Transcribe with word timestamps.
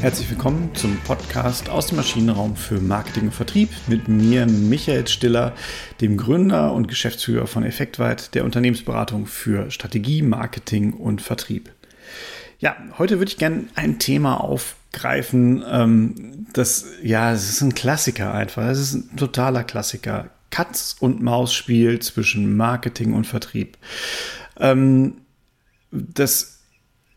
Herzlich 0.00 0.30
willkommen 0.30 0.74
zum 0.74 0.96
Podcast 1.00 1.68
aus 1.68 1.88
dem 1.88 1.96
Maschinenraum 1.96 2.56
für 2.56 2.80
Marketing 2.80 3.24
und 3.24 3.34
Vertrieb 3.34 3.68
mit 3.86 4.08
mir, 4.08 4.46
Michael 4.46 5.06
Stiller, 5.06 5.54
dem 6.00 6.16
Gründer 6.16 6.72
und 6.72 6.88
Geschäftsführer 6.88 7.46
von 7.46 7.64
Effektweit, 7.64 8.34
der 8.34 8.46
Unternehmensberatung 8.46 9.26
für 9.26 9.70
Strategie, 9.70 10.22
Marketing 10.22 10.94
und 10.94 11.20
Vertrieb. 11.20 11.70
Ja, 12.60 12.76
heute 12.96 13.18
würde 13.18 13.30
ich 13.30 13.36
gerne 13.36 13.64
ein 13.74 13.98
Thema 13.98 14.40
aufgreifen, 14.40 15.62
ähm, 15.70 16.46
das, 16.54 16.86
ja, 17.02 17.34
es 17.34 17.50
ist 17.50 17.60
ein 17.60 17.74
Klassiker 17.74 18.32
einfach. 18.32 18.68
Es 18.68 18.78
ist 18.78 18.94
ein 18.94 19.16
totaler 19.18 19.64
Klassiker. 19.64 20.30
Katz- 20.50 20.96
und 20.98 21.20
Maus-Spiel 21.20 21.98
zwischen 21.98 22.56
Marketing 22.56 23.12
und 23.12 23.26
Vertrieb. 23.26 23.76
Ähm, 24.58 25.18
das 25.90 26.59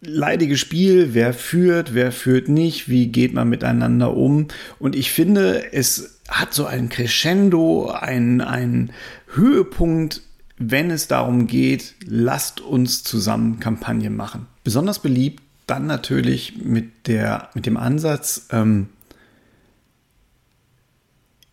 leidige 0.06 0.58
Spiel, 0.58 1.14
wer 1.14 1.34
führt, 1.34 1.94
wer 1.94 2.12
führt 2.12 2.48
nicht, 2.48 2.90
wie 2.90 3.08
geht 3.08 3.34
man 3.34 3.50
miteinander 3.50 4.16
um. 4.16 4.48
Und 4.80 4.96
ich 4.96 5.12
finde, 5.12 5.74
es 5.74 6.20
hat 6.30 6.54
so 6.54 6.66
ein 6.66 6.90
Crescendo, 6.90 7.90
ein, 7.90 8.42
ein 8.42 8.92
Höhepunkt, 9.34 10.22
wenn 10.58 10.92
es 10.92 11.08
darum 11.08 11.48
geht, 11.48 11.96
lasst 12.06 12.62
uns 12.62 13.04
zusammen 13.04 13.60
Kampagne 13.60 14.10
machen. 14.10 14.48
Besonders 14.64 15.00
beliebt 15.00 15.42
dann 15.68 15.88
natürlich 15.88 16.58
mit, 16.58 17.08
der, 17.08 17.50
mit 17.54 17.66
dem 17.66 17.78
Ansatz, 17.78 18.48
ähm, 18.52 18.90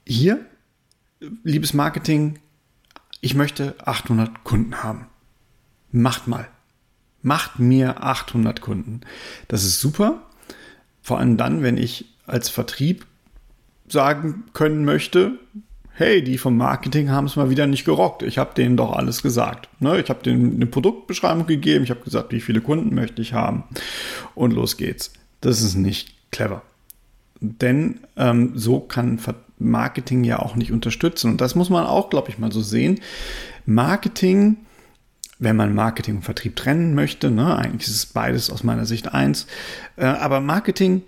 hier, 0.06 0.44
liebes 1.44 1.74
Marketing, 1.74 2.38
ich 3.20 3.34
möchte 3.34 3.74
800 3.84 4.44
Kunden 4.44 4.82
haben. 4.82 5.06
Macht 5.92 6.26
mal 6.26 6.48
macht 7.22 7.58
mir 7.58 8.02
800 8.02 8.60
Kunden. 8.60 9.00
Das 9.48 9.64
ist 9.64 9.80
super. 9.80 10.22
Vor 11.02 11.18
allem 11.18 11.36
dann, 11.36 11.62
wenn 11.62 11.76
ich 11.76 12.06
als 12.26 12.48
Vertrieb 12.48 13.06
sagen 13.88 14.44
können 14.52 14.84
möchte, 14.84 15.38
hey, 15.92 16.22
die 16.22 16.38
vom 16.38 16.56
Marketing 16.56 17.10
haben 17.10 17.26
es 17.26 17.36
mal 17.36 17.50
wieder 17.50 17.66
nicht 17.66 17.84
gerockt. 17.84 18.22
Ich 18.22 18.38
habe 18.38 18.54
denen 18.54 18.76
doch 18.76 18.92
alles 18.92 19.22
gesagt. 19.22 19.68
Ne? 19.80 20.00
Ich 20.00 20.08
habe 20.08 20.22
denen 20.22 20.54
eine 20.54 20.66
Produktbeschreibung 20.66 21.46
gegeben, 21.46 21.84
ich 21.84 21.90
habe 21.90 22.00
gesagt, 22.00 22.32
wie 22.32 22.40
viele 22.40 22.60
Kunden 22.60 22.94
möchte 22.94 23.20
ich 23.20 23.34
haben. 23.34 23.64
Und 24.34 24.52
los 24.52 24.76
geht's. 24.76 25.12
Das 25.40 25.60
ist 25.60 25.74
nicht 25.74 26.14
clever. 26.30 26.62
Denn 27.40 28.00
ähm, 28.16 28.52
so 28.54 28.80
kann 28.80 29.18
Marketing 29.58 30.24
ja 30.24 30.38
auch 30.38 30.56
nicht 30.56 30.72
unterstützen. 30.72 31.32
Und 31.32 31.40
das 31.40 31.54
muss 31.54 31.70
man 31.70 31.84
auch, 31.84 32.08
glaube 32.10 32.30
ich, 32.30 32.38
mal 32.38 32.52
so 32.52 32.60
sehen. 32.62 33.00
Marketing 33.66 34.56
wenn 35.40 35.56
man 35.56 35.74
Marketing 35.74 36.16
und 36.16 36.22
Vertrieb 36.22 36.54
trennen 36.54 36.94
möchte. 36.94 37.30
Ne? 37.30 37.56
Eigentlich 37.56 37.88
ist 37.88 37.96
es 37.96 38.06
beides 38.06 38.50
aus 38.50 38.62
meiner 38.62 38.86
Sicht 38.86 39.12
eins. 39.12 39.46
Äh, 39.96 40.04
aber 40.04 40.40
Marketing 40.40 41.02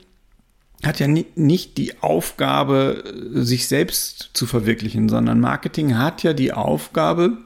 hat 0.83 0.99
ja 0.99 1.07
nicht 1.07 1.79
die 1.79 2.03
Aufgabe, 2.03 3.05
sich 3.35 3.69
selbst 3.69 4.31
zu 4.33 4.47
verwirklichen, 4.47 5.09
sondern 5.09 5.39
Marketing 5.39 5.97
hat 5.97 6.25
ja 6.25 6.33
die 6.33 6.53
Aufgabe, 6.53 7.39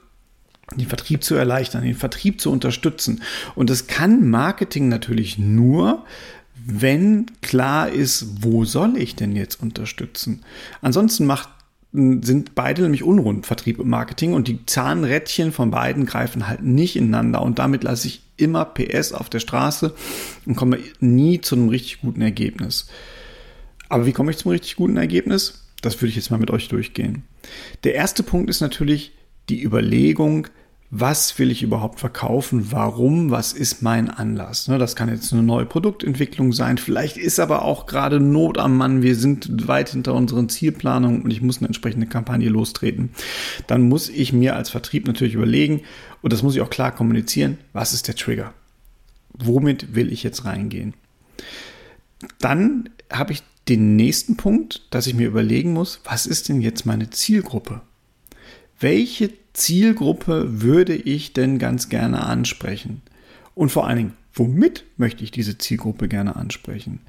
den 0.74 0.86
Vertrieb 0.86 1.22
zu 1.22 1.34
erleichtern, 1.34 1.82
den 1.82 1.94
Vertrieb 1.94 2.40
zu 2.40 2.50
unterstützen. 2.50 3.22
Und 3.54 3.68
das 3.68 3.88
kann 3.88 4.30
Marketing 4.30 4.88
natürlich 4.88 5.38
nur, 5.38 6.04
wenn 6.64 7.26
klar 7.42 7.90
ist, 7.90 8.42
wo 8.42 8.64
soll 8.64 8.96
ich 8.96 9.14
denn 9.14 9.36
jetzt 9.36 9.60
unterstützen? 9.62 10.42
Ansonsten 10.80 11.26
macht 11.26 11.50
sind 11.96 12.54
beide 12.54 12.82
nämlich 12.82 13.02
unrund, 13.02 13.46
Vertrieb 13.46 13.78
und 13.78 13.88
Marketing, 13.88 14.34
und 14.34 14.48
die 14.48 14.64
Zahnrädchen 14.66 15.52
von 15.52 15.70
beiden 15.70 16.04
greifen 16.04 16.46
halt 16.46 16.62
nicht 16.62 16.96
ineinander. 16.96 17.42
Und 17.42 17.58
damit 17.58 17.84
lasse 17.84 18.08
ich 18.08 18.22
immer 18.36 18.64
PS 18.66 19.12
auf 19.12 19.30
der 19.30 19.40
Straße 19.40 19.94
und 20.44 20.56
komme 20.56 20.78
nie 21.00 21.40
zu 21.40 21.54
einem 21.54 21.70
richtig 21.70 22.00
guten 22.02 22.20
Ergebnis. 22.20 22.88
Aber 23.88 24.06
wie 24.06 24.12
komme 24.12 24.30
ich 24.30 24.36
zum 24.36 24.50
richtig 24.50 24.76
guten 24.76 24.96
Ergebnis? 24.96 25.64
Das 25.80 26.00
würde 26.00 26.08
ich 26.08 26.16
jetzt 26.16 26.30
mal 26.30 26.38
mit 26.40 26.50
euch 26.50 26.68
durchgehen. 26.68 27.22
Der 27.84 27.94
erste 27.94 28.22
Punkt 28.22 28.50
ist 28.50 28.60
natürlich 28.60 29.12
die 29.48 29.62
Überlegung, 29.62 30.48
was 30.90 31.38
will 31.38 31.50
ich 31.50 31.62
überhaupt 31.62 32.00
verkaufen, 32.00 32.70
warum, 32.70 33.30
was 33.30 33.52
ist 33.52 33.82
mein 33.82 34.08
Anlass. 34.08 34.68
Ne, 34.68 34.78
das 34.78 34.94
kann 34.94 35.08
jetzt 35.08 35.32
eine 35.32 35.42
neue 35.42 35.66
Produktentwicklung 35.66 36.52
sein, 36.52 36.78
vielleicht 36.78 37.16
ist 37.16 37.40
aber 37.40 37.62
auch 37.62 37.86
gerade 37.86 38.20
Not 38.20 38.58
am 38.58 38.76
Mann, 38.76 39.02
wir 39.02 39.16
sind 39.16 39.68
weit 39.68 39.90
hinter 39.90 40.14
unseren 40.14 40.48
Zielplanungen 40.48 41.22
und 41.22 41.30
ich 41.30 41.42
muss 41.42 41.58
eine 41.58 41.66
entsprechende 41.66 42.06
Kampagne 42.06 42.48
lostreten. 42.48 43.10
Dann 43.66 43.88
muss 43.88 44.08
ich 44.08 44.32
mir 44.32 44.56
als 44.56 44.70
Vertrieb 44.70 45.06
natürlich 45.06 45.34
überlegen, 45.34 45.82
und 46.22 46.32
das 46.32 46.42
muss 46.42 46.54
ich 46.54 46.60
auch 46.60 46.70
klar 46.70 46.92
kommunizieren, 46.94 47.58
was 47.72 47.92
ist 47.92 48.08
der 48.08 48.16
Trigger? 48.16 48.54
Womit 49.32 49.94
will 49.94 50.12
ich 50.12 50.22
jetzt 50.22 50.44
reingehen? 50.44 50.94
Dann 52.40 52.88
habe 53.12 53.32
ich 53.32 53.42
den 53.68 53.96
nächsten 53.96 54.36
Punkt, 54.36 54.86
dass 54.90 55.06
ich 55.06 55.14
mir 55.14 55.26
überlegen 55.26 55.72
muss, 55.72 56.00
was 56.04 56.26
ist 56.26 56.48
denn 56.48 56.60
jetzt 56.60 56.86
meine 56.86 57.10
Zielgruppe? 57.10 57.82
Welche 58.78 59.30
Zielgruppe 59.52 60.62
würde 60.62 60.94
ich 60.94 61.32
denn 61.32 61.58
ganz 61.58 61.88
gerne 61.88 62.24
ansprechen? 62.24 63.02
Und 63.54 63.70
vor 63.70 63.86
allen 63.86 63.96
Dingen, 63.96 64.16
womit 64.34 64.84
möchte 64.96 65.24
ich 65.24 65.30
diese 65.30 65.56
Zielgruppe 65.58 66.08
gerne 66.08 66.36
ansprechen? 66.36 67.00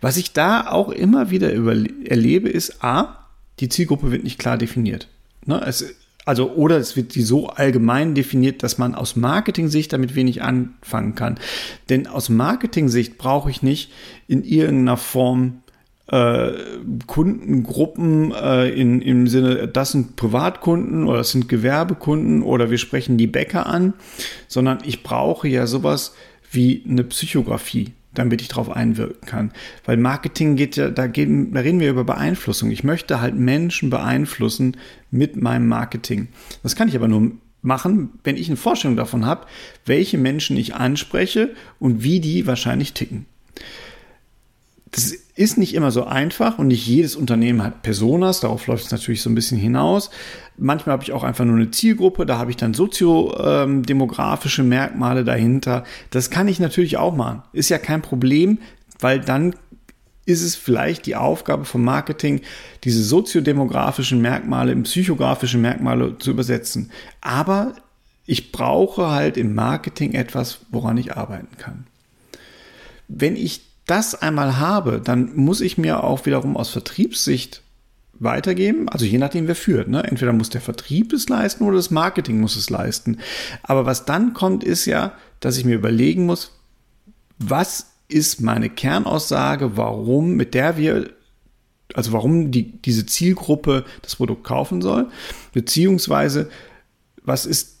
Was 0.00 0.16
ich 0.16 0.32
da 0.32 0.70
auch 0.70 0.88
immer 0.88 1.30
wieder 1.30 1.52
erlebe, 1.52 2.48
ist 2.48 2.82
A, 2.82 3.26
die 3.60 3.68
Zielgruppe 3.68 4.10
wird 4.10 4.24
nicht 4.24 4.38
klar 4.38 4.56
definiert. 4.56 5.08
Ne, 5.44 5.62
es, 5.66 5.94
also, 6.24 6.52
oder 6.52 6.78
es 6.78 6.96
wird 6.96 7.14
die 7.14 7.22
so 7.22 7.48
allgemein 7.48 8.14
definiert, 8.14 8.62
dass 8.62 8.78
man 8.78 8.94
aus 8.94 9.16
Marketing-Sicht 9.16 9.92
damit 9.92 10.14
wenig 10.14 10.42
anfangen 10.42 11.14
kann. 11.14 11.38
Denn 11.88 12.06
aus 12.06 12.28
Marketing-Sicht 12.28 13.18
brauche 13.18 13.50
ich 13.50 13.62
nicht 13.62 13.92
in 14.28 14.44
irgendeiner 14.44 14.96
Form 14.96 15.62
äh, 16.10 16.52
Kundengruppen 17.06 18.32
äh, 18.32 18.68
in, 18.68 19.00
im 19.00 19.28
Sinne, 19.28 19.68
das 19.68 19.92
sind 19.92 20.16
Privatkunden 20.16 21.06
oder 21.06 21.18
das 21.18 21.30
sind 21.30 21.48
Gewerbekunden 21.48 22.42
oder 22.42 22.70
wir 22.70 22.78
sprechen 22.78 23.16
die 23.16 23.28
Bäcker 23.28 23.66
an, 23.66 23.94
sondern 24.48 24.78
ich 24.84 25.02
brauche 25.02 25.46
ja 25.46 25.66
sowas 25.66 26.14
wie 26.50 26.84
eine 26.88 27.04
Psychografie, 27.04 27.92
damit 28.12 28.42
ich 28.42 28.48
darauf 28.48 28.70
einwirken 28.70 29.26
kann. 29.26 29.52
Weil 29.84 29.98
Marketing 29.98 30.56
geht 30.56 30.76
ja, 30.76 30.90
da, 30.90 31.06
geht, 31.06 31.28
da 31.28 31.60
reden 31.60 31.78
wir 31.78 31.90
über 31.90 32.04
Beeinflussung. 32.04 32.72
Ich 32.72 32.82
möchte 32.82 33.20
halt 33.20 33.36
Menschen 33.36 33.88
beeinflussen 33.88 34.76
mit 35.12 35.36
meinem 35.36 35.68
Marketing. 35.68 36.28
Das 36.64 36.74
kann 36.74 36.88
ich 36.88 36.96
aber 36.96 37.06
nur 37.06 37.32
machen, 37.62 38.18
wenn 38.24 38.36
ich 38.36 38.48
eine 38.48 38.56
Vorstellung 38.56 38.96
davon 38.96 39.26
habe, 39.26 39.46
welche 39.86 40.18
Menschen 40.18 40.56
ich 40.56 40.74
anspreche 40.74 41.54
und 41.78 42.02
wie 42.02 42.18
die 42.18 42.48
wahrscheinlich 42.48 42.94
ticken. 42.94 43.26
Das 44.92 45.12
ist 45.36 45.56
nicht 45.56 45.74
immer 45.74 45.90
so 45.92 46.04
einfach 46.04 46.58
und 46.58 46.66
nicht 46.66 46.86
jedes 46.86 47.14
Unternehmen 47.14 47.62
hat 47.62 47.82
Personas, 47.82 48.40
darauf 48.40 48.66
läuft 48.66 48.86
es 48.86 48.90
natürlich 48.90 49.22
so 49.22 49.30
ein 49.30 49.36
bisschen 49.36 49.58
hinaus. 49.58 50.10
Manchmal 50.58 50.94
habe 50.94 51.04
ich 51.04 51.12
auch 51.12 51.22
einfach 51.22 51.44
nur 51.44 51.56
eine 51.56 51.70
Zielgruppe, 51.70 52.26
da 52.26 52.38
habe 52.38 52.50
ich 52.50 52.56
dann 52.56 52.74
soziodemografische 52.74 54.64
Merkmale 54.64 55.24
dahinter. 55.24 55.84
Das 56.10 56.30
kann 56.30 56.48
ich 56.48 56.58
natürlich 56.58 56.96
auch 56.96 57.14
machen. 57.14 57.42
Ist 57.52 57.68
ja 57.68 57.78
kein 57.78 58.02
Problem, 58.02 58.58
weil 58.98 59.20
dann 59.20 59.54
ist 60.26 60.42
es 60.42 60.56
vielleicht 60.56 61.06
die 61.06 61.16
Aufgabe 61.16 61.64
vom 61.64 61.84
Marketing, 61.84 62.40
diese 62.84 63.02
soziodemografischen 63.02 64.20
Merkmale 64.20 64.72
in 64.72 64.82
psychografische 64.82 65.58
Merkmale 65.58 66.18
zu 66.18 66.30
übersetzen. 66.30 66.90
Aber 67.20 67.74
ich 68.26 68.52
brauche 68.52 69.10
halt 69.10 69.36
im 69.36 69.54
Marketing 69.54 70.12
etwas, 70.12 70.60
woran 70.70 70.98
ich 70.98 71.16
arbeiten 71.16 71.56
kann. 71.56 71.86
Wenn 73.08 73.34
ich 73.34 73.69
das 73.90 74.14
einmal 74.14 74.58
habe, 74.58 75.00
dann 75.02 75.34
muss 75.34 75.60
ich 75.60 75.76
mir 75.76 76.04
auch 76.04 76.24
wiederum 76.24 76.56
aus 76.56 76.70
Vertriebssicht 76.70 77.62
weitergeben. 78.20 78.88
Also 78.88 79.04
je 79.04 79.18
nachdem, 79.18 79.48
wer 79.48 79.56
führt. 79.56 79.88
Ne? 79.88 80.04
Entweder 80.04 80.32
muss 80.32 80.50
der 80.50 80.60
Vertrieb 80.60 81.12
es 81.12 81.28
leisten 81.28 81.64
oder 81.64 81.76
das 81.76 81.90
Marketing 81.90 82.40
muss 82.40 82.54
es 82.54 82.70
leisten. 82.70 83.18
Aber 83.62 83.86
was 83.86 84.04
dann 84.04 84.34
kommt, 84.34 84.62
ist 84.62 84.84
ja, 84.84 85.14
dass 85.40 85.56
ich 85.56 85.64
mir 85.64 85.74
überlegen 85.74 86.26
muss, 86.26 86.52
was 87.38 87.86
ist 88.08 88.40
meine 88.40 88.68
Kernaussage, 88.68 89.76
warum, 89.76 90.34
mit 90.34 90.54
der 90.54 90.76
wir, 90.76 91.10
also 91.94 92.12
warum 92.12 92.50
die, 92.50 92.72
diese 92.82 93.06
Zielgruppe 93.06 93.84
das 94.02 94.16
Produkt 94.16 94.44
kaufen 94.44 94.82
soll, 94.82 95.08
beziehungsweise 95.52 96.50
was 97.22 97.46
ist 97.46 97.78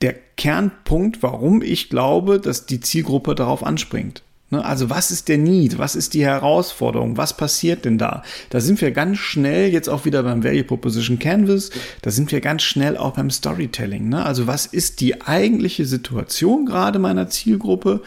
der 0.00 0.14
Kernpunkt, 0.36 1.22
warum 1.22 1.62
ich 1.62 1.88
glaube, 1.88 2.40
dass 2.40 2.66
die 2.66 2.80
Zielgruppe 2.80 3.34
darauf 3.34 3.64
anspringt. 3.64 4.22
Ne, 4.52 4.62
also 4.62 4.90
was 4.90 5.10
ist 5.10 5.28
der 5.28 5.38
Need? 5.38 5.78
Was 5.78 5.96
ist 5.96 6.12
die 6.12 6.26
Herausforderung? 6.26 7.16
Was 7.16 7.34
passiert 7.34 7.86
denn 7.86 7.96
da? 7.96 8.22
Da 8.50 8.60
sind 8.60 8.82
wir 8.82 8.90
ganz 8.90 9.16
schnell 9.16 9.72
jetzt 9.72 9.88
auch 9.88 10.04
wieder 10.04 10.22
beim 10.22 10.44
Value 10.44 10.62
Proposition 10.62 11.18
Canvas. 11.18 11.70
Da 12.02 12.10
sind 12.10 12.30
wir 12.30 12.42
ganz 12.42 12.60
schnell 12.60 12.98
auch 12.98 13.14
beim 13.14 13.30
Storytelling. 13.30 14.10
Ne? 14.10 14.22
Also 14.22 14.46
was 14.46 14.66
ist 14.66 15.00
die 15.00 15.22
eigentliche 15.22 15.86
Situation 15.86 16.66
gerade 16.66 16.98
meiner 16.98 17.30
Zielgruppe? 17.30 18.02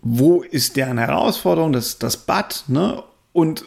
Wo 0.00 0.40
ist 0.40 0.76
deren 0.76 0.96
Herausforderung? 0.96 1.74
Das, 1.74 1.98
das 1.98 2.16
But. 2.16 2.64
Ne? 2.68 3.02
Und 3.34 3.66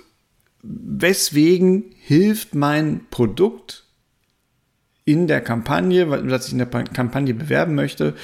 weswegen 0.64 1.94
hilft 2.00 2.56
mein 2.56 3.02
Produkt 3.12 3.84
in 5.06 5.28
der 5.28 5.42
Kampagne, 5.42 6.10
was 6.10 6.48
ich 6.48 6.54
in 6.54 6.58
der 6.58 6.68
Kampagne 6.68 7.36
bewerben 7.36 7.76
möchte, 7.76 8.16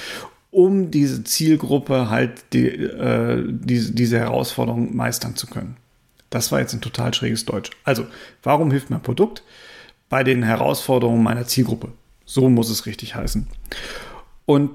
um 0.50 0.90
diese 0.90 1.24
Zielgruppe 1.24 2.10
halt 2.10 2.44
die, 2.52 2.66
äh, 2.66 3.44
diese, 3.48 3.92
diese 3.92 4.18
Herausforderung 4.18 4.94
meistern 4.94 5.36
zu 5.36 5.46
können. 5.46 5.76
Das 6.28 6.52
war 6.52 6.60
jetzt 6.60 6.72
ein 6.74 6.80
total 6.80 7.12
schräges 7.14 7.44
Deutsch. 7.44 7.70
Also, 7.84 8.06
warum 8.42 8.70
hilft 8.70 8.90
mein 8.90 9.02
Produkt 9.02 9.42
bei 10.08 10.24
den 10.24 10.42
Herausforderungen 10.42 11.22
meiner 11.22 11.46
Zielgruppe? 11.46 11.92
So 12.24 12.48
muss 12.48 12.70
es 12.70 12.86
richtig 12.86 13.14
heißen. 13.14 13.48
Und 14.46 14.70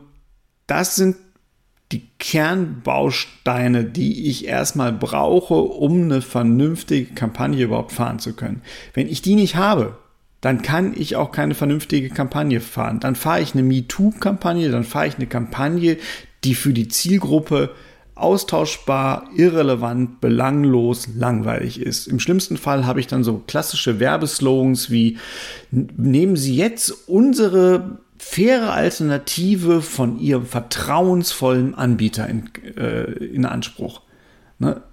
das 0.68 0.96
sind 0.96 1.16
die 1.92 2.08
Kernbausteine, 2.20 3.86
die 3.86 4.30
ich 4.30 4.48
erstmal 4.48 4.92
brauche, 4.92 5.54
um 5.54 6.04
eine 6.04 6.22
vernünftige 6.22 7.14
Kampagne 7.14 7.64
überhaupt 7.64 7.92
fahren 7.92 8.20
zu 8.20 8.34
können. 8.34 8.62
Wenn 8.94 9.08
ich 9.08 9.22
die 9.22 9.36
nicht 9.36 9.56
habe, 9.56 9.98
dann 10.46 10.62
kann 10.62 10.94
ich 10.96 11.16
auch 11.16 11.32
keine 11.32 11.56
vernünftige 11.56 12.10
Kampagne 12.10 12.62
fahren. 12.62 13.00
Dann 13.00 13.16
fahre 13.16 13.42
ich 13.42 13.56
eine 13.56 13.64
MeToo-Kampagne, 13.64 14.70
dann 14.70 14.84
fahre 14.84 15.08
ich 15.08 15.16
eine 15.16 15.26
Kampagne, 15.26 15.98
die 16.44 16.54
für 16.54 16.72
die 16.72 16.88
Zielgruppe 16.88 17.72
austauschbar, 18.14 19.28
irrelevant, 19.36 20.22
belanglos, 20.22 21.10
langweilig 21.18 21.82
ist. 21.82 22.06
Im 22.06 22.20
schlimmsten 22.20 22.58
Fall 22.58 22.86
habe 22.86 23.00
ich 23.00 23.08
dann 23.08 23.24
so 23.24 23.42
klassische 23.48 24.00
Werbeslogans 24.00 24.92
wie 24.92 25.18
nehmen 25.72 26.36
Sie 26.36 26.56
jetzt 26.56 26.92
unsere 27.08 27.98
faire 28.20 28.72
Alternative 28.72 29.82
von 29.82 30.20
Ihrem 30.20 30.46
vertrauensvollen 30.46 31.74
Anbieter 31.74 32.30
in, 32.30 32.52
äh, 32.78 33.12
in 33.14 33.46
Anspruch. 33.46 34.04
Ne? 34.60 34.84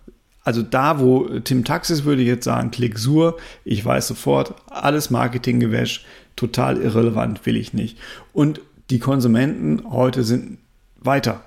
Also 0.44 0.62
da, 0.62 0.98
wo 0.98 1.38
Tim 1.40 1.64
Taxis 1.64 2.04
würde 2.04 2.22
jetzt 2.22 2.44
sagen, 2.44 2.70
klick 2.70 2.98
sur, 2.98 3.36
ich 3.64 3.84
weiß 3.84 4.08
sofort, 4.08 4.54
alles 4.68 5.10
Marketinggewäsch, 5.10 6.04
total 6.36 6.78
irrelevant, 6.78 7.46
will 7.46 7.56
ich 7.56 7.72
nicht. 7.74 7.98
Und 8.32 8.60
die 8.90 8.98
Konsumenten 8.98 9.82
heute 9.90 10.24
sind 10.24 10.58
weiter. 10.98 11.44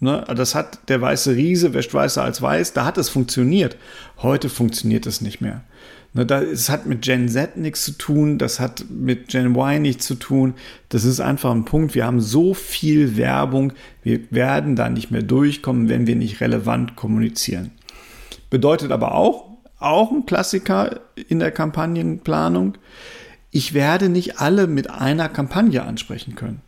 Ne? 0.00 0.24
Das 0.36 0.54
hat 0.54 0.88
der 0.88 1.00
weiße 1.00 1.34
Riese, 1.34 1.72
wäscht 1.72 1.94
weißer 1.94 2.22
als 2.22 2.42
weiß, 2.42 2.74
da 2.74 2.84
hat 2.84 2.98
es 2.98 3.08
funktioniert. 3.08 3.76
Heute 4.18 4.48
funktioniert 4.50 5.06
es 5.06 5.20
nicht 5.20 5.40
mehr. 5.40 5.62
Ne, 6.16 6.24
das 6.24 6.70
hat 6.70 6.86
mit 6.86 7.02
Gen 7.02 7.28
Z 7.28 7.58
nichts 7.58 7.84
zu 7.84 7.92
tun, 7.92 8.38
das 8.38 8.58
hat 8.58 8.86
mit 8.88 9.28
Gen 9.28 9.54
Y 9.54 9.82
nichts 9.82 10.06
zu 10.06 10.14
tun. 10.14 10.54
Das 10.88 11.04
ist 11.04 11.20
einfach 11.20 11.50
ein 11.50 11.66
Punkt. 11.66 11.94
Wir 11.94 12.06
haben 12.06 12.20
so 12.22 12.54
viel 12.54 13.18
Werbung, 13.18 13.74
wir 14.02 14.20
werden 14.30 14.76
da 14.76 14.88
nicht 14.88 15.10
mehr 15.10 15.22
durchkommen, 15.22 15.90
wenn 15.90 16.06
wir 16.06 16.16
nicht 16.16 16.40
relevant 16.40 16.96
kommunizieren. 16.96 17.70
Bedeutet 18.50 18.92
aber 18.92 19.14
auch, 19.14 19.50
auch 19.78 20.10
ein 20.10 20.26
Klassiker 20.26 21.00
in 21.28 21.38
der 21.38 21.50
Kampagnenplanung, 21.50 22.78
ich 23.50 23.74
werde 23.74 24.08
nicht 24.08 24.40
alle 24.40 24.66
mit 24.66 24.90
einer 24.90 25.28
Kampagne 25.28 25.82
ansprechen 25.82 26.34
können. 26.34 26.60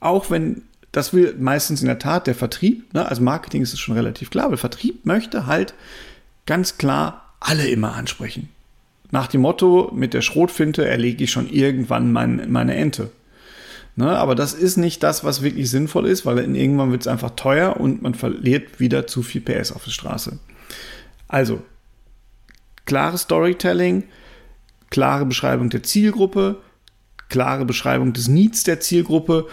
Auch 0.00 0.30
wenn 0.30 0.62
das 0.92 1.12
will 1.12 1.34
meistens 1.38 1.80
in 1.82 1.86
der 1.86 1.98
Tat 1.98 2.26
der 2.26 2.34
Vertrieb, 2.34 2.92
ne? 2.94 3.06
also 3.06 3.22
Marketing 3.22 3.62
ist 3.62 3.72
es 3.72 3.80
schon 3.80 3.94
relativ 3.94 4.30
klar, 4.30 4.46
aber 4.46 4.56
Vertrieb 4.56 5.06
möchte 5.06 5.46
halt 5.46 5.74
ganz 6.46 6.78
klar 6.78 7.34
alle 7.38 7.68
immer 7.68 7.94
ansprechen. 7.94 8.48
Nach 9.12 9.26
dem 9.26 9.40
Motto, 9.40 9.90
mit 9.94 10.14
der 10.14 10.22
Schrotfinte 10.22 10.86
erlege 10.86 11.24
ich 11.24 11.30
schon 11.30 11.48
irgendwann 11.48 12.12
mein, 12.12 12.50
meine 12.50 12.74
Ente. 12.76 13.10
Ne? 13.96 14.16
Aber 14.16 14.34
das 14.34 14.54
ist 14.54 14.76
nicht 14.76 15.02
das, 15.02 15.24
was 15.24 15.42
wirklich 15.42 15.70
sinnvoll 15.70 16.06
ist, 16.06 16.26
weil 16.26 16.38
irgendwann 16.38 16.92
wird 16.92 17.02
es 17.02 17.08
einfach 17.08 17.30
teuer 17.30 17.76
und 17.78 18.02
man 18.02 18.14
verliert 18.14 18.78
wieder 18.78 19.06
zu 19.06 19.22
viel 19.22 19.40
PS 19.40 19.72
auf 19.72 19.84
der 19.84 19.90
Straße. 19.90 20.38
Also, 21.30 21.62
klare 22.86 23.16
Storytelling, 23.16 24.02
klare 24.90 25.24
Beschreibung 25.26 25.70
der 25.70 25.84
Zielgruppe, 25.84 26.58
klare 27.28 27.64
Beschreibung 27.64 28.12
des 28.12 28.26
Needs 28.26 28.64
der 28.64 28.80
Zielgruppe 28.80 29.46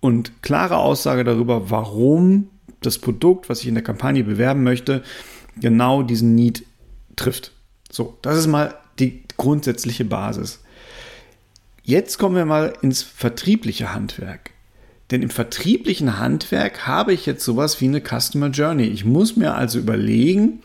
und 0.00 0.42
klare 0.42 0.78
Aussage 0.78 1.24
darüber, 1.24 1.70
warum 1.70 2.48
das 2.80 2.98
Produkt, 2.98 3.50
was 3.50 3.60
ich 3.60 3.68
in 3.68 3.74
der 3.74 3.84
Kampagne 3.84 4.24
bewerben 4.24 4.62
möchte, 4.62 5.02
genau 5.60 6.02
diesen 6.02 6.34
Need 6.34 6.64
trifft. 7.16 7.52
So, 7.90 8.16
das 8.22 8.38
ist 8.38 8.46
mal 8.46 8.74
die 8.98 9.22
grundsätzliche 9.36 10.06
Basis. 10.06 10.60
Jetzt 11.82 12.16
kommen 12.16 12.36
wir 12.36 12.46
mal 12.46 12.72
ins 12.80 13.02
vertriebliche 13.02 13.92
Handwerk. 13.92 14.52
Denn 15.10 15.22
im 15.22 15.30
vertrieblichen 15.30 16.18
Handwerk 16.18 16.86
habe 16.86 17.12
ich 17.12 17.26
jetzt 17.26 17.44
sowas 17.44 17.82
wie 17.82 17.86
eine 17.86 18.00
Customer 18.00 18.48
Journey. 18.48 18.84
Ich 18.84 19.04
muss 19.04 19.36
mir 19.36 19.54
also 19.54 19.78
überlegen, 19.78 20.62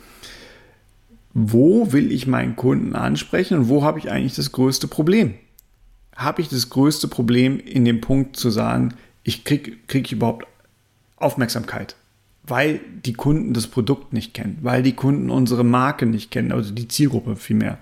wo 1.33 1.91
will 1.91 2.11
ich 2.11 2.27
meinen 2.27 2.55
Kunden 2.55 2.95
ansprechen 2.95 3.57
und 3.57 3.69
wo 3.69 3.83
habe 3.83 3.99
ich 3.99 4.11
eigentlich 4.11 4.35
das 4.35 4.51
größte 4.51 4.87
Problem? 4.87 5.33
Habe 6.15 6.41
ich 6.41 6.49
das 6.49 6.69
größte 6.69 7.07
Problem 7.07 7.59
in 7.59 7.85
dem 7.85 8.01
Punkt 8.01 8.35
zu 8.35 8.51
sagen, 8.51 8.93
ich 9.23 9.43
kriege 9.43 9.73
krieg 9.87 10.05
ich 10.05 10.11
überhaupt 10.13 10.45
Aufmerksamkeit, 11.17 11.95
weil 12.43 12.81
die 13.03 13.13
Kunden 13.13 13.53
das 13.53 13.67
Produkt 13.67 14.13
nicht 14.13 14.33
kennen, 14.33 14.59
weil 14.61 14.83
die 14.83 14.93
Kunden 14.93 15.31
unsere 15.31 15.63
Marke 15.63 16.05
nicht 16.05 16.29
kennen, 16.29 16.51
also 16.51 16.71
die 16.71 16.87
Zielgruppe 16.87 17.35
vielmehr, 17.35 17.79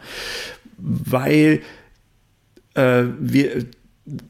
weil 0.77 1.62
äh, 2.75 3.04
wir 3.19 3.65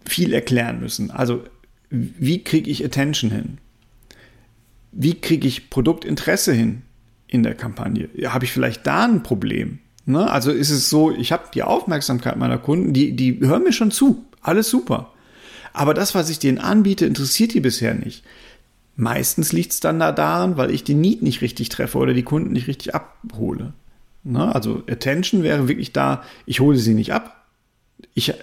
viel 0.05 0.33
erklären 0.33 0.79
müssen. 0.79 1.11
Also 1.11 1.43
wie 1.91 2.43
kriege 2.43 2.71
ich 2.71 2.83
Attention 2.83 3.29
hin? 3.29 3.57
Wie 4.91 5.13
kriege 5.13 5.47
ich 5.47 5.69
Produktinteresse 5.69 6.53
hin 6.53 6.81
in 7.31 7.41
der 7.41 7.55
Kampagne? 7.55 8.09
Habe 8.25 8.45
ich 8.45 8.51
vielleicht 8.51 8.85
da 8.85 9.05
ein 9.05 9.23
Problem? 9.23 9.79
Ne? 10.05 10.29
Also 10.29 10.51
ist 10.51 10.69
es 10.69 10.89
so, 10.89 11.11
ich 11.11 11.31
habe 11.31 11.45
die 11.53 11.63
Aufmerksamkeit 11.63 12.37
meiner 12.37 12.59
Kunden, 12.59 12.93
die, 12.93 13.15
die 13.15 13.39
hören 13.39 13.63
mir 13.63 13.73
schon 13.73 13.89
zu, 13.89 14.23
alles 14.41 14.69
super. 14.69 15.11
Aber 15.73 15.93
das, 15.93 16.13
was 16.13 16.29
ich 16.29 16.37
denen 16.37 16.59
anbiete, 16.59 17.05
interessiert 17.05 17.53
die 17.53 17.61
bisher 17.61 17.95
nicht. 17.95 18.23
Meistens 18.97 19.53
liegt 19.53 19.71
es 19.71 19.79
dann 19.79 19.99
da 19.99 20.11
daran, 20.11 20.57
weil 20.57 20.69
ich 20.69 20.83
den 20.83 21.01
Need 21.01 21.21
nicht 21.21 21.41
richtig 21.41 21.69
treffe 21.69 21.97
oder 21.97 22.13
die 22.13 22.23
Kunden 22.23 22.51
nicht 22.51 22.67
richtig 22.67 22.93
abhole. 22.93 23.73
Ne? 24.23 24.53
Also 24.53 24.83
Attention 24.89 25.43
wäre 25.43 25.67
wirklich 25.69 25.93
da, 25.93 26.23
ich 26.45 26.59
hole 26.59 26.77
sie 26.77 26.93
nicht 26.93 27.13
ab. 27.13 27.45
Ich 28.13 28.33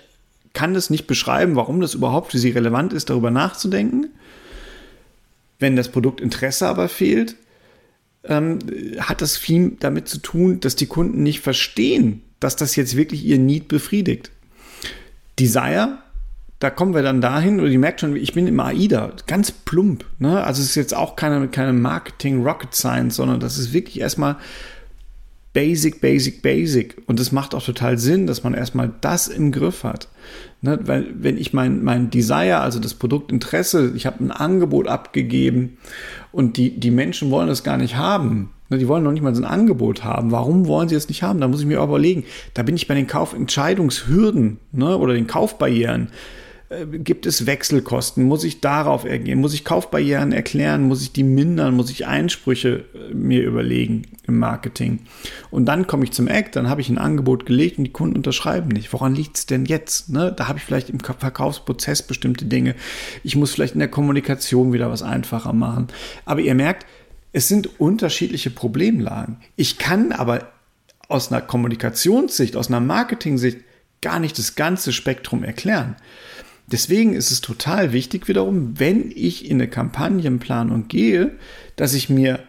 kann 0.55 0.73
das 0.73 0.89
nicht 0.89 1.07
beschreiben, 1.07 1.55
warum 1.55 1.81
das 1.81 1.95
überhaupt 1.95 2.33
für 2.33 2.39
sie 2.39 2.51
relevant 2.51 2.95
ist, 2.95 3.11
darüber 3.11 3.31
nachzudenken. 3.31 4.09
Wenn 5.59 5.77
das 5.77 5.91
Produkt 5.91 6.21
Interesse 6.21 6.67
aber 6.67 6.89
fehlt, 6.89 7.37
ähm, 8.25 8.59
hat 8.99 9.23
das 9.23 9.37
viel 9.37 9.77
damit 9.81 10.09
zu 10.09 10.19
tun, 10.19 10.61
dass 10.61 10.77
die 10.77 10.87
Kunden 10.87 11.23
nicht 11.23 11.41
verstehen, 11.41 12.23
dass 12.41 12.57
das 12.57 12.77
jetzt 12.77 12.97
wirklich 12.97 13.25
ihr 13.25 13.39
Need 13.39 13.69
befriedigt. 13.69 14.31
Desire 15.39 15.99
da 16.59 16.71
kommen 16.71 16.95
wir 16.95 17.03
dann 17.03 17.21
dahin, 17.21 17.61
oder 17.61 17.69
die 17.69 17.79
merkt 17.79 18.01
schon, 18.01 18.17
ich 18.17 18.33
bin 18.33 18.47
im 18.49 18.59
AIDA, 18.59 19.13
ganz 19.27 19.53
plump. 19.53 20.05
Ne? 20.19 20.43
Also 20.43 20.61
es 20.61 20.71
ist 20.71 20.75
jetzt 20.75 20.97
auch 20.97 21.15
keine, 21.15 21.47
keine 21.49 21.73
Marketing 21.73 22.43
Rocket 22.43 22.75
Science, 22.75 23.17
sondern 23.17 23.39
das 23.39 23.59
ist 23.59 23.73
wirklich 23.73 24.01
erstmal 24.01 24.37
Basic, 25.59 26.01
Basic, 26.01 26.41
Basic. 26.41 26.97
Und 27.07 27.19
es 27.19 27.33
macht 27.33 27.53
auch 27.53 27.65
total 27.65 27.99
Sinn, 27.99 28.29
dass 28.29 28.45
man 28.45 28.55
erstmal 28.55 28.93
das 29.01 29.27
im 29.27 29.51
Griff 29.51 29.83
hat. 29.83 30.07
Ne? 30.63 30.79
Weil 30.85 31.07
wenn 31.19 31.37
ich 31.37 31.53
mein, 31.53 31.83
mein 31.83 32.11
Desire, 32.11 32.61
also 32.61 32.79
das 32.79 32.95
Produktinteresse, 32.95 33.93
ich 33.97 34.07
habe 34.07 34.23
ein 34.23 34.31
Angebot 34.31 34.87
abgegeben 34.87 35.77
und 36.31 36.59
die, 36.59 36.79
die 36.79 36.93
Menschen 36.93 37.33
wollen 37.33 37.49
es 37.49 37.65
gar 37.65 37.77
nicht 37.77 37.97
haben, 37.97 38.51
Ne, 38.71 38.77
die 38.77 38.87
wollen 38.87 39.03
noch 39.03 39.13
nicht 39.13 39.23
mal 39.23 39.35
so 39.35 39.41
ein 39.41 39.49
Angebot 39.49 40.05
haben. 40.05 40.31
Warum 40.31 40.67
wollen 40.67 40.91
sie 40.91 40.95
es 40.95 41.09
nicht 41.09 41.23
haben? 41.23 41.41
Da 41.41 41.49
muss 41.49 41.61
ich 41.61 41.67
mir 41.67 41.83
überlegen. 41.83 42.25
Da 42.53 42.63
bin 42.63 42.77
ich 42.77 42.87
bei 42.87 42.95
den 42.95 43.07
Kaufentscheidungshürden 43.07 44.59
ne, 44.73 44.99
oder 44.99 45.15
den 45.15 45.27
Kaufbarrieren. 45.27 46.09
Äh, 46.71 46.87
gibt 46.99 47.27
es 47.27 47.47
Wechselkosten? 47.47 48.25
Muss 48.25 48.45
ich 48.45 48.61
darauf 48.61 49.05
ergehen? 49.05 49.41
Muss 49.41 49.55
ich 49.55 49.65
Kaufbarrieren 49.65 50.33
erklären? 50.33 50.83
Muss 50.83 51.03
ich 51.03 51.13
die 51.13 51.25
mindern? 51.25 51.75
Muss 51.75 51.91
ich 51.91 52.07
Einsprüche 52.07 52.85
äh, 52.95 53.15
mir 53.15 53.43
überlegen 53.43 54.03
im 54.27 54.39
Marketing? 54.39 55.01
Und 55.51 55.67
dann 55.67 55.87
komme 55.87 56.05
ich 56.05 56.13
zum 56.13 56.29
Act, 56.29 56.57
dann 56.57 56.69
habe 56.69 56.81
ich 56.81 56.89
ein 56.91 56.99
Angebot 56.99 57.47
gelegt 57.47 57.79
und 57.79 57.85
die 57.85 57.93
Kunden 57.93 58.17
unterschreiben 58.17 58.69
nicht. 58.69 58.93
Woran 58.93 59.15
liegt 59.15 59.39
es 59.39 59.47
denn 59.47 59.65
jetzt? 59.65 60.11
Ne? 60.11 60.33
Da 60.37 60.49
habe 60.49 60.59
ich 60.59 60.65
vielleicht 60.65 60.91
im 60.91 61.01
Verkaufsprozess 61.01 62.03
bestimmte 62.03 62.45
Dinge. 62.45 62.75
Ich 63.25 63.37
muss 63.37 63.53
vielleicht 63.53 63.75
in 63.75 63.81
der 63.81 63.89
Kommunikation 63.89 64.73
wieder 64.73 64.91
was 64.91 65.03
einfacher 65.03 65.53
machen. 65.53 65.89
Aber 66.27 66.41
ihr 66.41 66.55
merkt, 66.55 66.87
es 67.33 67.49
sind 67.49 67.81
unterschiedliche 67.81 68.51
Problemlagen. 68.51 69.39
Ich 69.57 69.79
kann 69.79 70.13
aber 70.13 70.53
aus 71.09 71.33
einer 71.33 71.41
Kommunikationssicht, 71.41 72.57
aus 72.57 72.69
einer 72.69 72.81
Marketing-Sicht 72.81 73.59
gar 74.01 74.19
nicht 74.21 74.39
das 74.39 74.55
ganze 74.55 74.93
Spektrum 74.93 75.43
erklären. 75.43 75.97
Deswegen 76.71 77.15
ist 77.15 77.31
es 77.31 77.41
total 77.41 77.93
wichtig 77.93 78.29
wiederum, 78.29 78.79
wenn 78.79 79.11
ich 79.15 79.47
in 79.47 79.57
eine 79.57 79.69
Kampagnenplanung 79.69 80.87
gehe, 80.89 81.33
dass 81.77 81.95
ich 81.95 82.11
mir 82.11 82.41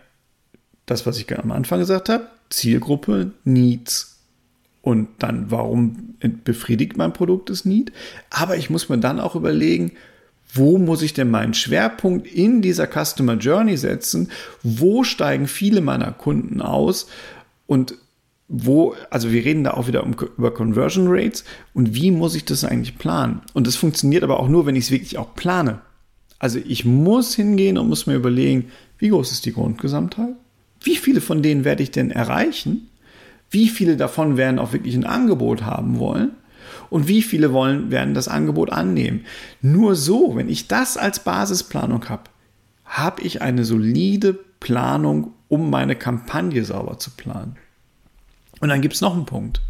das, 0.85 1.05
was 1.05 1.17
ich 1.19 1.37
am 1.37 1.51
Anfang 1.51 1.79
gesagt 1.79 2.09
habe, 2.09 2.27
Zielgruppe, 2.49 3.31
Needs 3.45 4.19
und 4.81 5.07
dann, 5.19 5.51
warum 5.51 6.15
befriedigt 6.43 6.97
mein 6.97 7.13
Produkt 7.13 7.49
das 7.49 7.63
Need? 7.63 7.93
Aber 8.29 8.57
ich 8.57 8.69
muss 8.69 8.89
mir 8.89 8.97
dann 8.97 9.19
auch 9.21 9.35
überlegen, 9.35 9.93
wo 10.53 10.77
muss 10.77 11.01
ich 11.01 11.13
denn 11.13 11.29
meinen 11.29 11.53
Schwerpunkt 11.53 12.27
in 12.27 12.61
dieser 12.61 12.87
Customer 12.87 13.35
Journey 13.35 13.77
setzen? 13.77 14.31
Wo 14.63 15.03
steigen 15.03 15.47
viele 15.47 15.79
meiner 15.79 16.11
Kunden 16.11 16.61
aus? 16.61 17.07
Und 17.67 17.95
wo, 18.49 18.95
also 19.11 19.31
wir 19.31 19.45
reden 19.45 19.63
da 19.63 19.75
auch 19.75 19.87
wieder 19.87 20.03
um, 20.03 20.15
über 20.37 20.51
Conversion 20.51 21.05
Rates 21.07 21.45
und 21.73 21.93
wie 21.93 22.09
muss 22.09 22.35
ich 22.35 22.45
das 22.45 22.65
eigentlich 22.65 22.97
planen? 22.97 23.41
Und 23.53 23.67
das 23.67 23.75
funktioniert 23.75 24.23
aber 24.23 24.39
auch 24.39 24.49
nur, 24.49 24.65
wenn 24.65 24.75
ich 24.75 24.85
es 24.85 24.91
wirklich 24.91 25.17
auch 25.19 25.35
plane. 25.35 25.81
Also 26.39 26.59
ich 26.65 26.83
muss 26.83 27.35
hingehen 27.35 27.77
und 27.77 27.87
muss 27.87 28.07
mir 28.07 28.15
überlegen, 28.15 28.71
wie 28.97 29.09
groß 29.09 29.31
ist 29.31 29.45
die 29.45 29.53
Grundgesamtheit? 29.53 30.35
Wie 30.81 30.95
viele 30.95 31.21
von 31.21 31.43
denen 31.43 31.63
werde 31.63 31.83
ich 31.83 31.91
denn 31.91 32.09
erreichen? 32.09 32.89
Wie 33.51 33.69
viele 33.69 33.97
davon 33.97 34.35
werden 34.35 34.59
auch 34.59 34.73
wirklich 34.73 34.95
ein 34.95 35.05
Angebot 35.05 35.63
haben 35.63 35.99
wollen? 35.99 36.31
Und 36.89 37.07
wie 37.07 37.21
viele 37.21 37.53
wollen, 37.53 37.91
werden 37.91 38.15
das 38.15 38.27
Angebot 38.27 38.71
annehmen? 38.71 39.25
Nur 39.61 39.95
so, 39.95 40.35
wenn 40.35 40.49
ich 40.49 40.67
das 40.67 40.97
als 40.97 41.23
Basisplanung 41.23 42.09
habe, 42.09 42.23
habe 42.85 43.21
ich 43.21 43.43
eine 43.43 43.63
solide 43.63 44.33
Planung, 44.59 45.33
um 45.49 45.69
meine 45.69 45.95
Kampagne 45.95 46.65
sauber 46.65 46.97
zu 46.97 47.11
planen. 47.11 47.57
Und 48.59 48.69
dann 48.69 48.81
gibt 48.81 48.95
es 48.95 49.01
noch 49.01 49.13
einen 49.13 49.25
Punkt. 49.25 49.61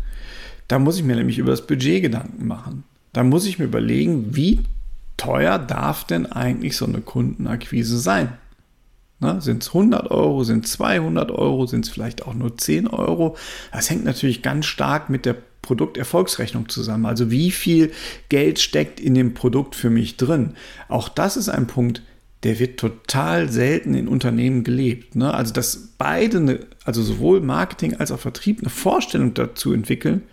Da 0.67 0.79
muss 0.79 0.97
ich 0.97 1.03
mir 1.03 1.15
nämlich 1.15 1.37
über 1.37 1.51
das 1.51 1.65
Budget 1.65 2.01
Gedanken 2.01 2.47
machen. 2.47 2.83
Da 3.13 3.23
muss 3.23 3.45
ich 3.45 3.59
mir 3.59 3.65
überlegen, 3.65 4.35
wie 4.35 4.59
teuer 5.17 5.57
darf 5.59 6.03
denn 6.05 6.25
eigentlich 6.25 6.77
so 6.77 6.85
eine 6.85 7.01
Kundenakquise 7.01 7.99
sein? 7.99 8.33
Sind 9.39 9.63
es 9.63 9.69
100 9.69 10.11
Euro, 10.11 10.43
sind 10.45 10.63
es 10.65 10.71
200 10.73 11.31
Euro, 11.31 11.65
sind 11.65 11.85
es 11.85 11.91
vielleicht 11.91 12.25
auch 12.25 12.33
nur 12.33 12.57
10 12.57 12.87
Euro? 12.87 13.35
Das 13.73 13.89
hängt 13.89 14.05
natürlich 14.05 14.41
ganz 14.41 14.65
stark 14.65 15.09
mit 15.09 15.25
der 15.25 15.35
Produkterfolgsrechnung 15.61 16.69
zusammen. 16.69 17.05
Also 17.05 17.29
wie 17.29 17.51
viel 17.51 17.91
Geld 18.29 18.59
steckt 18.59 18.99
in 18.99 19.15
dem 19.15 19.33
Produkt 19.33 19.75
für 19.75 19.89
mich 19.89 20.15
drin? 20.15 20.53
Auch 20.87 21.09
das 21.09 21.35
ist 21.35 21.49
ein 21.49 21.67
Punkt, 21.67 22.01
der 22.43 22.59
wird 22.59 22.79
total 22.79 23.49
selten 23.51 23.93
in 23.93 24.07
Unternehmen 24.07 24.63
gelebt. 24.63 25.15
Ne? 25.15 25.33
Also 25.33 25.53
dass 25.53 25.93
beide, 25.97 26.37
eine, 26.37 26.59
also 26.85 27.01
sowohl 27.01 27.41
Marketing 27.41 27.95
als 27.95 28.11
auch 28.11 28.19
Vertrieb, 28.19 28.59
eine 28.59 28.69
Vorstellung 28.69 29.33
dazu 29.33 29.73
entwickeln, 29.73 30.23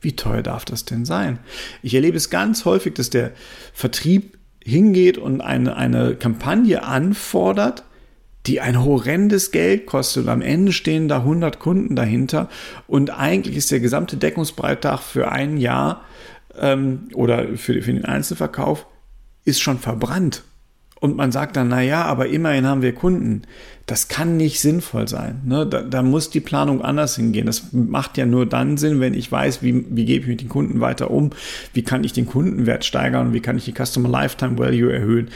wie 0.00 0.14
teuer 0.14 0.42
darf 0.42 0.66
das 0.66 0.84
denn 0.84 1.06
sein? 1.06 1.38
Ich 1.82 1.94
erlebe 1.94 2.18
es 2.18 2.28
ganz 2.28 2.66
häufig, 2.66 2.94
dass 2.94 3.08
der 3.08 3.32
Vertrieb 3.72 4.36
hingeht 4.62 5.16
und 5.16 5.40
eine, 5.40 5.76
eine 5.76 6.14
Kampagne 6.14 6.82
anfordert, 6.82 7.84
die 8.46 8.60
ein 8.60 8.84
horrendes 8.84 9.50
Geld 9.50 9.86
kostet. 9.86 10.24
Und 10.24 10.28
am 10.28 10.42
Ende 10.42 10.72
stehen 10.72 11.08
da 11.08 11.18
100 11.18 11.58
Kunden 11.58 11.96
dahinter. 11.96 12.50
Und 12.86 13.10
eigentlich 13.18 13.56
ist 13.56 13.70
der 13.70 13.80
gesamte 13.80 14.18
Deckungsbeitrag 14.18 15.00
für 15.00 15.32
ein 15.32 15.56
Jahr 15.56 16.04
ähm, 16.58 17.08
oder 17.14 17.56
für, 17.56 17.80
für 17.80 17.92
den 17.92 18.04
Einzelverkauf 18.04 18.86
ist 19.46 19.62
schon 19.62 19.78
verbrannt. 19.78 20.44
Und 21.04 21.16
man 21.16 21.32
sagt 21.32 21.56
dann, 21.56 21.68
na 21.68 21.82
ja, 21.82 22.04
aber 22.04 22.28
immerhin 22.28 22.66
haben 22.66 22.80
wir 22.80 22.94
Kunden. 22.94 23.42
Das 23.84 24.08
kann 24.08 24.38
nicht 24.38 24.60
sinnvoll 24.60 25.06
sein. 25.06 25.42
Ne? 25.44 25.66
Da, 25.66 25.82
da, 25.82 26.02
muss 26.02 26.30
die 26.30 26.40
Planung 26.40 26.80
anders 26.80 27.16
hingehen. 27.16 27.44
Das 27.44 27.72
macht 27.72 28.16
ja 28.16 28.24
nur 28.24 28.46
dann 28.46 28.78
Sinn, 28.78 29.00
wenn 29.00 29.12
ich 29.12 29.30
weiß, 29.30 29.62
wie, 29.62 29.84
wie 29.90 30.06
gebe 30.06 30.22
ich 30.22 30.28
mit 30.28 30.40
den 30.40 30.48
Kunden 30.48 30.80
weiter 30.80 31.10
um, 31.10 31.30
wie 31.74 31.82
kann 31.82 32.04
ich 32.04 32.14
den 32.14 32.24
Kundenwert 32.24 32.86
steigern, 32.86 33.34
wie 33.34 33.40
kann 33.40 33.58
ich 33.58 33.66
die 33.66 33.74
Customer 33.74 34.08
Lifetime 34.08 34.58
Value 34.58 34.92
erhöhen 34.92 35.28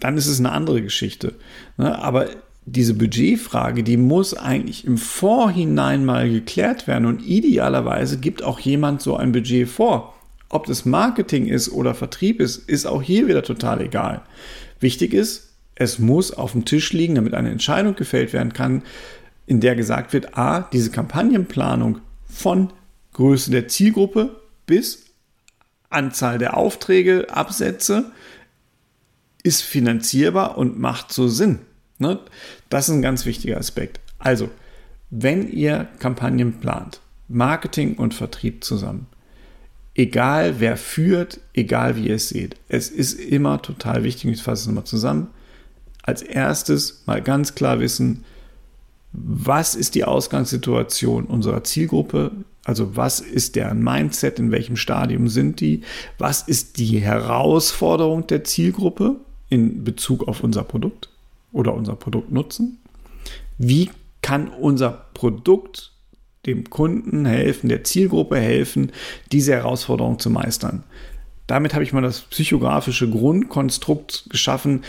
dann 0.00 0.16
ist 0.16 0.26
es 0.26 0.38
eine 0.38 0.52
andere 0.52 0.82
Geschichte. 0.82 1.34
Ne? 1.76 1.98
Aber 1.98 2.26
diese 2.66 2.94
Budgetfrage, 2.94 3.82
die 3.82 3.96
muss 3.96 4.34
eigentlich 4.34 4.86
im 4.86 4.98
Vorhinein 4.98 6.04
mal 6.04 6.30
geklärt 6.30 6.86
werden 6.86 7.06
und 7.06 7.26
idealerweise 7.26 8.18
gibt 8.18 8.42
auch 8.42 8.60
jemand 8.60 9.00
so 9.00 9.16
ein 9.16 9.32
Budget 9.32 9.68
vor. 9.68 10.14
Ob 10.48 10.66
das 10.66 10.84
Marketing 10.84 11.46
ist 11.46 11.70
oder 11.70 11.94
Vertrieb 11.94 12.40
ist, 12.40 12.68
ist 12.68 12.86
auch 12.86 13.02
hier 13.02 13.28
wieder 13.28 13.42
total 13.42 13.80
egal. 13.82 14.22
Wichtig 14.80 15.12
ist, 15.12 15.48
es 15.74 15.98
muss 15.98 16.32
auf 16.32 16.52
dem 16.52 16.64
Tisch 16.64 16.92
liegen, 16.92 17.14
damit 17.14 17.34
eine 17.34 17.50
Entscheidung 17.50 17.94
gefällt 17.94 18.32
werden 18.32 18.52
kann, 18.52 18.82
in 19.46 19.60
der 19.60 19.76
gesagt 19.76 20.12
wird, 20.12 20.36
a, 20.36 20.68
diese 20.72 20.90
Kampagnenplanung 20.90 22.00
von 22.28 22.72
Größe 23.12 23.50
der 23.50 23.68
Zielgruppe 23.68 24.40
bis 24.66 25.06
Anzahl 25.90 26.38
der 26.38 26.56
Aufträge, 26.56 27.26
Absätze, 27.30 28.12
ist 29.42 29.62
finanzierbar 29.62 30.58
und 30.58 30.78
macht 30.78 31.12
so 31.12 31.28
Sinn. 31.28 31.60
Ne? 31.98 32.18
Das 32.68 32.88
ist 32.88 32.94
ein 32.94 33.02
ganz 33.02 33.24
wichtiger 33.24 33.56
Aspekt. 33.56 34.00
Also, 34.18 34.50
wenn 35.10 35.50
ihr 35.50 35.88
Kampagnen 35.98 36.60
plant, 36.60 37.00
Marketing 37.28 37.94
und 37.94 38.14
Vertrieb 38.14 38.64
zusammen, 38.64 39.06
egal 39.98 40.60
wer 40.60 40.76
führt, 40.76 41.40
egal 41.52 41.96
wie 41.96 42.06
ihr 42.06 42.14
es 42.14 42.28
seht, 42.28 42.56
es 42.68 42.88
ist 42.88 43.14
immer 43.14 43.60
total 43.60 44.04
wichtig, 44.04 44.30
ich 44.30 44.42
fasse 44.42 44.62
es 44.62 44.66
nochmal 44.68 44.84
zusammen, 44.84 45.26
als 46.02 46.22
erstes 46.22 47.02
mal 47.04 47.20
ganz 47.20 47.54
klar 47.56 47.80
wissen, 47.80 48.24
was 49.12 49.74
ist 49.74 49.96
die 49.96 50.04
Ausgangssituation 50.04 51.24
unserer 51.24 51.64
Zielgruppe, 51.64 52.30
also 52.64 52.96
was 52.96 53.18
ist 53.18 53.56
deren 53.56 53.82
Mindset, 53.82 54.38
in 54.38 54.52
welchem 54.52 54.76
Stadium 54.76 55.28
sind 55.28 55.60
die, 55.60 55.82
was 56.16 56.42
ist 56.42 56.78
die 56.78 57.00
Herausforderung 57.00 58.26
der 58.28 58.44
Zielgruppe, 58.44 59.16
in 59.48 59.82
Bezug 59.82 60.28
auf 60.28 60.44
unser 60.44 60.62
Produkt 60.62 61.08
oder 61.52 61.74
unser 61.74 61.96
Produkt 61.96 62.30
nutzen? 62.30 62.78
Wie 63.56 63.90
kann 64.22 64.48
unser 64.48 65.06
Produkt 65.14 65.92
dem 66.48 66.68
Kunden 66.70 67.26
helfen, 67.26 67.68
der 67.68 67.84
Zielgruppe 67.84 68.38
helfen, 68.38 68.92
diese 69.30 69.52
Herausforderung 69.52 70.18
zu 70.18 70.30
meistern? 70.30 70.82
Damit 71.46 71.74
habe 71.74 71.84
ich 71.84 71.92
mal 71.92 72.02
das 72.02 72.20
psychografische 72.22 73.08
Grundkonstrukt 73.08 74.26
geschaffen, 74.28 74.82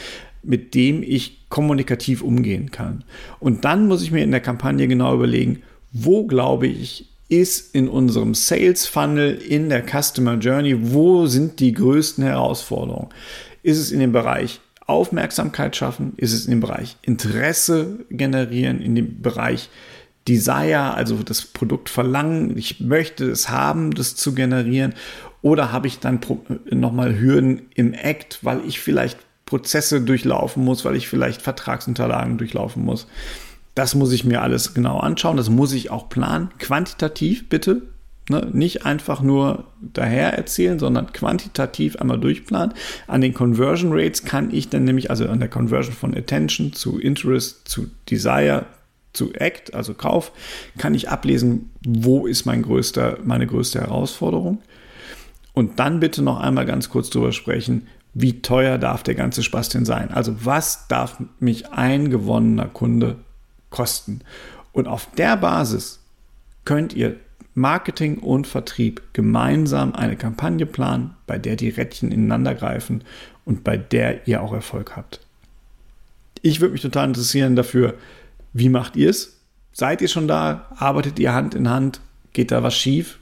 mit 0.43 0.73
dem 0.73 1.03
ich 1.03 1.49
kommunikativ 1.49 2.21
umgehen 2.21 2.71
kann. 2.71 3.03
Und 3.39 3.65
dann 3.65 3.87
muss 3.87 4.01
ich 4.01 4.11
mir 4.11 4.23
in 4.23 4.31
der 4.31 4.39
Kampagne 4.39 4.87
genau 4.87 5.13
überlegen, 5.13 5.61
wo 5.91 6.25
glaube 6.25 6.67
ich, 6.67 7.07
ist 7.29 7.75
in 7.75 7.87
unserem 7.87 8.33
Sales 8.33 8.87
Funnel, 8.87 9.35
in 9.35 9.69
der 9.69 9.83
Customer 9.85 10.35
Journey, 10.35 10.91
wo 10.93 11.27
sind 11.27 11.59
die 11.59 11.73
größten 11.73 12.23
Herausforderungen? 12.23 13.09
Ist 13.61 13.77
es 13.77 13.91
in 13.91 13.99
dem 13.99 14.11
Bereich 14.11 14.59
Aufmerksamkeit 14.87 15.75
schaffen? 15.75 16.13
Ist 16.17 16.33
es 16.33 16.45
in 16.45 16.51
dem 16.51 16.59
Bereich 16.59 16.97
Interesse 17.03 17.99
generieren? 18.09 18.81
In 18.81 18.95
dem 18.95 19.21
Bereich 19.21 19.69
Desire, 20.29 20.93
also 20.93 21.23
das 21.23 21.41
Produkt 21.41 21.89
verlangen? 21.89 22.55
Ich 22.55 22.79
möchte 22.79 23.25
es 23.25 23.49
haben, 23.49 23.91
das 23.91 24.15
zu 24.15 24.35
generieren. 24.35 24.93
Oder 25.41 25.71
habe 25.71 25.87
ich 25.87 25.99
dann 25.99 26.19
nochmal 26.69 27.19
Hürden 27.19 27.63
im 27.73 27.93
Act, 27.93 28.39
weil 28.43 28.61
ich 28.67 28.79
vielleicht 28.79 29.17
Prozesse 29.45 30.01
durchlaufen 30.01 30.63
muss, 30.63 30.85
weil 30.85 30.95
ich 30.95 31.07
vielleicht 31.07 31.41
Vertragsunterlagen 31.41 32.37
durchlaufen 32.37 32.85
muss? 32.85 33.07
Das 33.73 33.95
muss 33.95 34.11
ich 34.11 34.23
mir 34.23 34.41
alles 34.41 34.73
genau 34.75 34.99
anschauen. 34.99 35.37
Das 35.37 35.49
muss 35.49 35.73
ich 35.73 35.89
auch 35.89 36.09
planen. 36.09 36.49
Quantitativ 36.59 37.49
bitte. 37.49 37.81
Ne? 38.29 38.47
Nicht 38.53 38.85
einfach 38.85 39.21
nur 39.21 39.63
daher 39.81 40.33
erzählen, 40.33 40.77
sondern 40.77 41.11
quantitativ 41.11 41.95
einmal 41.95 42.19
durchplanen. 42.19 42.75
An 43.07 43.21
den 43.21 43.33
Conversion 43.33 43.91
Rates 43.91 44.23
kann 44.23 44.53
ich 44.53 44.69
dann 44.69 44.83
nämlich, 44.83 45.09
also 45.09 45.27
an 45.27 45.39
der 45.39 45.49
Conversion 45.49 45.95
von 45.95 46.15
Attention 46.15 46.73
zu 46.73 46.99
Interest 46.99 47.67
zu 47.67 47.89
Desire 48.11 48.67
zu 49.13 49.33
Act, 49.33 49.73
also 49.73 49.93
Kauf, 49.93 50.31
kann 50.77 50.93
ich 50.95 51.09
ablesen, 51.09 51.71
wo 51.85 52.27
ist 52.27 52.45
mein 52.45 52.61
größter, 52.61 53.19
meine 53.23 53.47
größte 53.47 53.81
Herausforderung. 53.81 54.59
Und 55.53 55.79
dann 55.79 55.99
bitte 55.99 56.21
noch 56.21 56.39
einmal 56.39 56.65
ganz 56.65 56.89
kurz 56.89 57.09
drüber 57.09 57.31
sprechen, 57.31 57.87
wie 58.13 58.41
teuer 58.41 58.77
darf 58.77 59.03
der 59.03 59.15
ganze 59.15 59.43
Spaß 59.43 59.69
denn 59.69 59.85
sein? 59.85 60.11
Also 60.11 60.45
was 60.45 60.87
darf 60.87 61.21
mich 61.39 61.71
ein 61.71 62.09
gewonnener 62.09 62.67
Kunde 62.67 63.17
kosten? 63.69 64.21
Und 64.71 64.87
auf 64.87 65.09
der 65.17 65.37
Basis 65.37 65.99
könnt 66.65 66.93
ihr 66.93 67.17
Marketing 67.55 68.19
und 68.19 68.47
Vertrieb 68.47 69.01
gemeinsam 69.13 69.93
eine 69.93 70.15
Kampagne 70.15 70.65
planen, 70.65 71.15
bei 71.27 71.37
der 71.37 71.55
die 71.55 71.69
Rädchen 71.69 72.11
ineinander 72.11 72.55
greifen 72.55 73.03
und 73.45 73.63
bei 73.63 73.75
der 73.75 74.27
ihr 74.27 74.41
auch 74.41 74.53
Erfolg 74.53 74.95
habt. 74.95 75.19
Ich 76.41 76.61
würde 76.61 76.73
mich 76.73 76.81
total 76.81 77.07
interessieren 77.07 77.55
dafür, 77.55 77.95
wie 78.53 78.69
macht 78.69 78.95
ihr 78.95 79.09
es? 79.09 79.39
Seid 79.71 80.01
ihr 80.01 80.07
schon 80.07 80.27
da? 80.27 80.67
Arbeitet 80.77 81.19
ihr 81.19 81.33
Hand 81.33 81.55
in 81.55 81.69
Hand? 81.69 82.01
Geht 82.33 82.51
da 82.51 82.63
was 82.63 82.75
schief? 82.75 83.19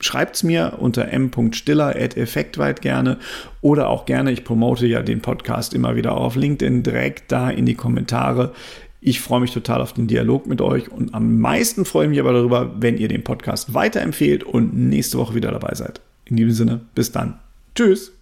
Schreibt 0.00 0.34
es 0.34 0.42
mir 0.42 0.78
unter 0.80 1.08
m.stiller.effektweit 1.08 2.82
gerne 2.82 3.18
oder 3.60 3.88
auch 3.88 4.04
gerne, 4.04 4.32
ich 4.32 4.42
promote 4.42 4.86
ja 4.86 5.00
den 5.00 5.20
Podcast 5.20 5.74
immer 5.74 5.94
wieder 5.94 6.16
auf 6.16 6.34
LinkedIn, 6.34 6.82
direkt 6.82 7.30
da 7.30 7.50
in 7.50 7.66
die 7.66 7.76
Kommentare. 7.76 8.52
Ich 9.00 9.20
freue 9.20 9.40
mich 9.40 9.52
total 9.52 9.80
auf 9.80 9.92
den 9.92 10.08
Dialog 10.08 10.46
mit 10.48 10.60
euch 10.60 10.90
und 10.90 11.14
am 11.14 11.38
meisten 11.38 11.84
freue 11.84 12.06
ich 12.06 12.10
mich 12.10 12.20
aber 12.20 12.32
darüber, 12.32 12.72
wenn 12.80 12.98
ihr 12.98 13.08
den 13.08 13.22
Podcast 13.22 13.74
weiterempfehlt 13.74 14.42
und 14.42 14.76
nächste 14.76 15.18
Woche 15.18 15.36
wieder 15.36 15.52
dabei 15.52 15.74
seid. 15.74 16.00
In 16.24 16.36
diesem 16.36 16.52
Sinne, 16.52 16.80
bis 16.94 17.12
dann. 17.12 17.38
Tschüss. 17.74 18.12